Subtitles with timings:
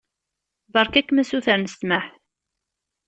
[0.73, 2.05] Beṛka-kem asuter n ssmaḥ.